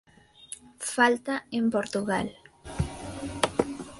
[0.95, 2.27] Falta en Portugal.